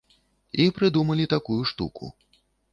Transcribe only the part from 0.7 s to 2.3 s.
прыдумалі такую штуку.